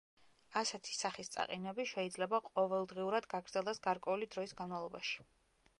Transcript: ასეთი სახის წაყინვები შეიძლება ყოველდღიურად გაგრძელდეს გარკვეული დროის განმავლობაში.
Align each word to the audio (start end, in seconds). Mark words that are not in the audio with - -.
ასეთი 0.61 0.95
სახის 0.99 1.29
წაყინვები 1.35 1.85
შეიძლება 1.91 2.41
ყოველდღიურად 2.47 3.29
გაგრძელდეს 3.35 3.83
გარკვეული 3.89 4.31
დროის 4.35 4.59
განმავლობაში. 4.63 5.21